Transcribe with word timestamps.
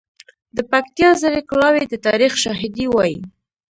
د 0.55 0.57
پکتیا 0.71 1.09
زړې 1.21 1.41
کلاوې 1.49 1.83
د 1.89 1.95
تاریخ 2.07 2.33
شاهدي 2.43 2.85
وایي. 2.89 3.19